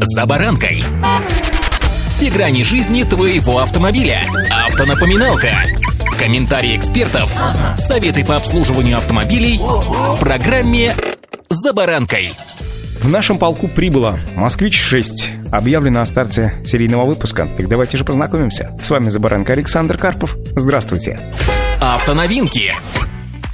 «За 0.00 0.26
баранкой». 0.26 0.82
Все 2.06 2.30
грани 2.30 2.62
жизни 2.62 3.02
твоего 3.04 3.58
автомобиля. 3.58 4.20
Автонапоминалка. 4.66 5.50
Комментарии 6.18 6.76
экспертов. 6.76 7.36
Советы 7.76 8.24
по 8.24 8.36
обслуживанию 8.36 8.96
автомобилей 8.96 9.58
в 9.58 10.18
программе 10.20 10.94
«За 11.48 11.72
баранкой». 11.72 12.32
В 13.02 13.08
нашем 13.08 13.38
полку 13.38 13.68
прибыло 13.68 14.18
«Москвич-6». 14.34 15.50
Объявлено 15.52 16.02
о 16.02 16.06
старте 16.06 16.54
серийного 16.64 17.04
выпуска. 17.04 17.48
Так 17.56 17.68
давайте 17.68 17.96
же 17.96 18.04
познакомимся. 18.04 18.76
С 18.80 18.90
вами 18.90 19.10
«За 19.10 19.20
баранкой» 19.20 19.56
Александр 19.56 19.98
Карпов. 19.98 20.36
Здравствуйте. 20.56 21.20
Автоновинки. 21.80 22.74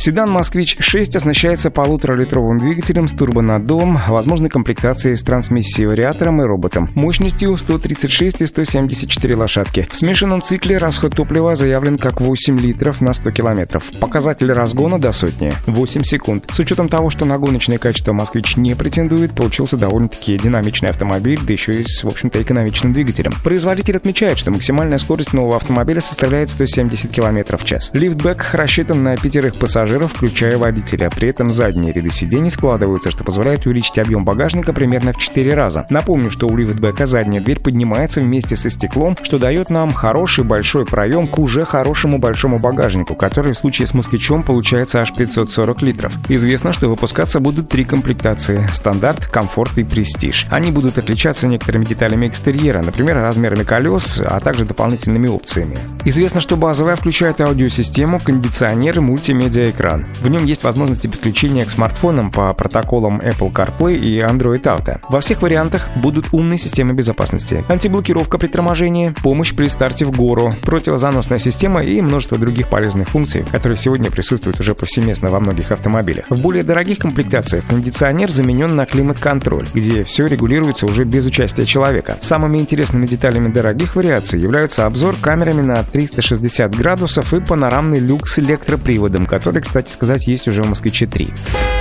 Седан 0.00 0.30
«Москвич-6» 0.30 1.14
оснащается 1.14 1.70
полуторалитровым 1.70 2.56
двигателем 2.56 3.06
с 3.06 3.12
турбонаддувом, 3.12 4.00
возможной 4.08 4.48
комплектацией 4.48 5.14
с 5.14 5.22
трансмиссией, 5.22 5.88
вариатором 5.88 6.40
и 6.40 6.46
роботом, 6.46 6.88
мощностью 6.94 7.54
136 7.54 8.40
и 8.40 8.46
174 8.46 9.36
лошадки. 9.36 9.86
В 9.92 9.96
смешанном 9.98 10.40
цикле 10.40 10.78
расход 10.78 11.14
топлива 11.14 11.54
заявлен 11.54 11.98
как 11.98 12.22
8 12.22 12.58
литров 12.58 13.02
на 13.02 13.12
100 13.12 13.30
километров. 13.30 13.90
Показатель 14.00 14.50
разгона 14.50 14.98
до 14.98 15.12
сотни– 15.12 15.52
8 15.66 16.02
секунд. 16.04 16.46
С 16.50 16.58
учетом 16.58 16.88
того, 16.88 17.10
что 17.10 17.26
на 17.26 17.36
гоночное 17.36 17.76
качество 17.76 18.14
«Москвич» 18.14 18.56
не 18.56 18.74
претендует, 18.74 19.32
получился 19.32 19.76
довольно-таки 19.76 20.38
динамичный 20.38 20.88
автомобиль, 20.88 21.38
да 21.46 21.52
еще 21.52 21.82
и 21.82 21.84
с, 21.84 22.04
в 22.04 22.08
общем-то, 22.08 22.40
экономичным 22.40 22.94
двигателем. 22.94 23.34
Производитель 23.44 23.98
отмечает, 23.98 24.38
что 24.38 24.50
максимальная 24.50 24.96
скорость 24.96 25.34
нового 25.34 25.56
автомобиля 25.56 26.00
составляет 26.00 26.48
170 26.48 27.10
км 27.10 27.58
в 27.58 27.64
час. 27.66 27.90
Лифтбэк 27.92 28.54
рассчитан 28.54 29.02
на 29.02 29.14
пятерых 29.18 29.56
пассажиров 29.56 29.89
пассажиров, 29.90 30.12
включая 30.12 30.56
водителя. 30.56 31.10
При 31.10 31.28
этом 31.28 31.50
задние 31.50 31.92
ряды 31.92 32.10
сидений 32.10 32.50
складываются, 32.50 33.10
что 33.10 33.24
позволяет 33.24 33.66
увеличить 33.66 33.98
объем 33.98 34.24
багажника 34.24 34.72
примерно 34.72 35.12
в 35.12 35.18
4 35.18 35.52
раза. 35.52 35.84
Напомню, 35.90 36.30
что 36.30 36.46
у 36.46 36.56
лифтбека 36.56 37.06
задняя 37.06 37.42
дверь 37.42 37.60
поднимается 37.60 38.20
вместе 38.20 38.54
со 38.54 38.70
стеклом, 38.70 39.16
что 39.20 39.38
дает 39.38 39.68
нам 39.68 39.92
хороший 39.92 40.44
большой 40.44 40.86
проем 40.86 41.26
к 41.26 41.38
уже 41.38 41.62
хорошему 41.62 42.18
большому 42.18 42.58
багажнику, 42.58 43.16
который 43.16 43.52
в 43.52 43.58
случае 43.58 43.88
с 43.88 43.94
москвичом 43.94 44.44
получается 44.44 45.00
аж 45.00 45.12
540 45.12 45.82
литров. 45.82 46.12
Известно, 46.28 46.72
что 46.72 46.88
выпускаться 46.88 47.40
будут 47.40 47.68
три 47.68 47.82
комплектации– 47.82 48.68
стандарт, 48.72 49.26
комфорт 49.26 49.76
и 49.78 49.82
престиж. 49.82 50.46
Они 50.50 50.70
будут 50.70 50.98
отличаться 50.98 51.48
некоторыми 51.48 51.84
деталями 51.84 52.28
экстерьера, 52.28 52.82
например, 52.82 53.16
размерами 53.16 53.64
колес, 53.64 54.22
а 54.24 54.38
также 54.38 54.64
дополнительными 54.64 55.26
опциями. 55.26 55.76
Известно, 56.04 56.40
что 56.40 56.56
базовая 56.56 56.94
включает 56.94 57.40
аудиосистему, 57.40 58.20
кондиционер 58.20 59.00
мультимедиа 59.00 59.70
экран. 59.80 60.04
В 60.20 60.28
нем 60.28 60.44
есть 60.44 60.62
возможности 60.62 61.06
подключения 61.06 61.64
к 61.64 61.70
смартфонам 61.70 62.30
по 62.30 62.52
протоколам 62.52 63.20
Apple 63.20 63.52
CarPlay 63.52 63.96
и 63.96 64.20
Android 64.20 64.62
Auto. 64.62 65.00
Во 65.08 65.20
всех 65.20 65.42
вариантах 65.42 65.88
будут 65.96 66.26
умные 66.32 66.58
системы 66.58 66.92
безопасности, 66.92 67.64
антиблокировка 67.68 68.36
при 68.38 68.48
торможении, 68.48 69.14
помощь 69.22 69.54
при 69.54 69.66
старте 69.66 70.04
в 70.04 70.14
гору, 70.14 70.52
противозаносная 70.62 71.38
система 71.38 71.82
и 71.82 72.00
множество 72.02 72.36
других 72.36 72.68
полезных 72.68 73.08
функций, 73.08 73.44
которые 73.50 73.78
сегодня 73.78 74.10
присутствуют 74.10 74.60
уже 74.60 74.74
повсеместно 74.74 75.30
во 75.30 75.40
многих 75.40 75.72
автомобилях. 75.72 76.26
В 76.28 76.40
более 76.40 76.62
дорогих 76.62 76.98
комплектациях 76.98 77.64
кондиционер 77.66 78.30
заменен 78.30 78.76
на 78.76 78.84
климат-контроль, 78.84 79.66
где 79.72 80.02
все 80.04 80.26
регулируется 80.26 80.86
уже 80.86 81.04
без 81.04 81.26
участия 81.26 81.64
человека. 81.64 82.16
Самыми 82.20 82.58
интересными 82.58 83.06
деталями 83.06 83.48
дорогих 83.48 83.96
вариаций 83.96 84.40
являются 84.40 84.84
обзор 84.84 85.16
камерами 85.20 85.62
на 85.62 85.82
360 85.82 86.76
градусов 86.76 87.32
и 87.32 87.40
панорамный 87.40 88.00
люк 88.00 88.26
с 88.26 88.38
электроприводом, 88.38 89.26
который, 89.26 89.62
кстати 89.70 89.92
сказать, 89.92 90.26
есть 90.26 90.48
уже 90.48 90.64
в 90.64 90.68
«Москвиче 90.68 91.04
3». 91.04 91.32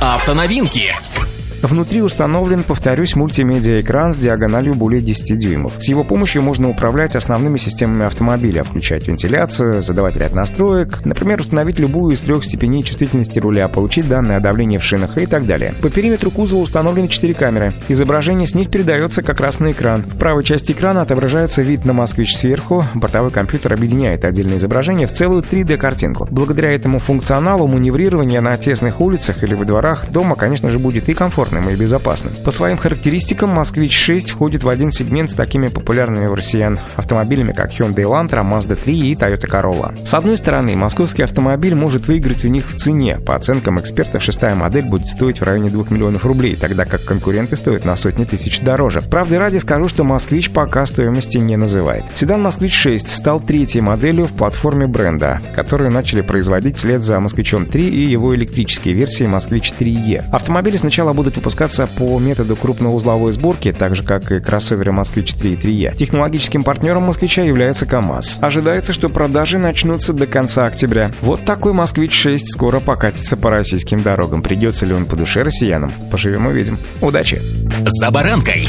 Автоновинки. 0.00 0.94
Внутри 1.64 2.02
установлен, 2.02 2.62
повторюсь, 2.62 3.16
мультимедиа-экран 3.16 4.12
с 4.12 4.18
диагональю 4.18 4.74
более 4.74 5.00
10 5.00 5.38
дюймов. 5.38 5.72
С 5.78 5.88
его 5.88 6.04
помощью 6.04 6.42
можно 6.42 6.68
управлять 6.68 7.16
основными 7.16 7.56
системами 7.56 8.04
автомобиля, 8.04 8.64
включать 8.64 9.08
вентиляцию, 9.08 9.82
задавать 9.82 10.16
ряд 10.16 10.34
настроек, 10.34 11.02
например, 11.06 11.40
установить 11.40 11.78
любую 11.78 12.14
из 12.14 12.20
трех 12.20 12.44
степеней 12.44 12.82
чувствительности 12.82 13.38
руля, 13.38 13.68
получить 13.68 14.06
данные 14.06 14.36
о 14.36 14.40
давлении 14.40 14.76
в 14.76 14.84
шинах 14.84 15.16
и 15.16 15.24
так 15.24 15.46
далее. 15.46 15.72
По 15.80 15.88
периметру 15.88 16.30
кузова 16.30 16.60
установлены 16.60 17.08
4 17.08 17.32
камеры. 17.32 17.72
Изображение 17.88 18.46
с 18.46 18.54
них 18.54 18.70
передается 18.70 19.22
как 19.22 19.40
раз 19.40 19.58
на 19.58 19.70
экран. 19.70 20.02
В 20.02 20.18
правой 20.18 20.44
части 20.44 20.72
экрана 20.72 21.00
отображается 21.00 21.62
вид 21.62 21.86
на 21.86 21.94
«Москвич» 21.94 22.36
сверху. 22.36 22.84
Бортовой 22.92 23.30
компьютер 23.30 23.72
объединяет 23.72 24.26
отдельное 24.26 24.58
изображение 24.58 25.06
в 25.06 25.12
целую 25.12 25.42
3D-картинку. 25.42 26.28
Благодаря 26.30 26.72
этому 26.72 26.98
функционалу 26.98 27.66
маневрирование 27.66 28.42
на 28.42 28.54
тесных 28.58 29.00
улицах 29.00 29.42
или 29.42 29.54
во 29.54 29.64
дворах 29.64 30.10
дома, 30.10 30.36
конечно 30.36 30.70
же, 30.70 30.78
будет 30.78 31.08
и 31.08 31.14
комфортно 31.14 31.53
комфортным 31.54 31.70
и 31.70 31.76
безопасным. 31.76 32.32
По 32.44 32.50
своим 32.50 32.76
характеристикам 32.76 33.50
«Москвич-6» 33.50 34.32
входит 34.32 34.64
в 34.64 34.68
один 34.68 34.90
сегмент 34.90 35.30
с 35.30 35.34
такими 35.34 35.66
популярными 35.68 36.26
в 36.26 36.34
россиян 36.34 36.80
автомобилями, 36.96 37.52
как 37.52 37.72
Hyundai 37.72 38.04
Elantra, 38.04 38.42
Mazda 38.42 38.76
3 38.76 38.98
и 38.98 39.14
Toyota 39.14 39.46
Corolla. 39.46 39.94
С 40.04 40.14
одной 40.14 40.36
стороны, 40.36 40.76
московский 40.76 41.22
автомобиль 41.22 41.74
может 41.74 42.06
выиграть 42.06 42.44
у 42.44 42.48
них 42.48 42.68
в 42.68 42.76
цене. 42.76 43.18
По 43.24 43.34
оценкам 43.34 43.80
экспертов, 43.80 44.22
шестая 44.22 44.54
модель 44.54 44.84
будет 44.84 45.08
стоить 45.08 45.40
в 45.40 45.44
районе 45.44 45.70
2 45.70 45.86
миллионов 45.90 46.24
рублей, 46.24 46.56
тогда 46.56 46.84
как 46.84 47.04
конкуренты 47.04 47.56
стоят 47.56 47.84
на 47.84 47.96
сотни 47.96 48.24
тысяч 48.24 48.60
дороже. 48.60 49.00
Правда 49.00 49.38
ради 49.38 49.58
скажу, 49.58 49.88
что 49.88 50.04
«Москвич» 50.04 50.50
пока 50.50 50.86
стоимости 50.86 51.38
не 51.38 51.56
называет. 51.56 52.04
Седан 52.14 52.42
«Москвич-6» 52.42 53.06
стал 53.06 53.40
третьей 53.40 53.80
моделью 53.80 54.24
в 54.24 54.32
платформе 54.32 54.86
бренда, 54.86 55.40
которую 55.54 55.90
начали 55.90 56.20
производить 56.20 56.76
вслед 56.76 57.02
за 57.02 57.20
«Москвичом 57.20 57.64
3» 57.64 57.80
и 57.80 58.02
его 58.04 58.34
электрические 58.34 58.94
версии 58.94 59.24
«Москвич 59.24 59.72
3E». 59.78 60.24
Автомобили 60.30 60.76
сначала 60.76 61.12
будут 61.12 61.38
выпускаться 61.44 61.86
по 61.86 62.18
методу 62.18 62.56
крупноузловой 62.56 63.30
сборки, 63.34 63.70
так 63.70 63.94
же 63.94 64.02
как 64.02 64.32
и 64.32 64.40
кроссоверы 64.40 64.92
«Москвич 64.92 65.34
3» 65.34 65.52
и 65.52 65.56
3E. 65.56 65.96
Технологическим 65.96 66.62
партнером 66.62 67.02
«Москвича» 67.02 67.42
является 67.42 67.84
КАМАЗ. 67.84 68.38
Ожидается, 68.40 68.94
что 68.94 69.10
продажи 69.10 69.58
начнутся 69.58 70.14
до 70.14 70.26
конца 70.26 70.64
октября. 70.64 71.12
Вот 71.20 71.44
такой 71.44 71.74
«Москвич-6» 71.74 72.38
скоро 72.46 72.80
покатится 72.80 73.36
по 73.36 73.50
российским 73.50 74.00
дорогам. 74.00 74.40
Придется 74.42 74.86
ли 74.86 74.94
он 74.94 75.04
по 75.04 75.16
душе 75.16 75.42
россиянам? 75.42 75.90
Поживем 76.10 76.46
увидим. 76.46 76.78
Удачи! 77.02 77.42
«За 77.84 78.10
баранкой» 78.10 78.66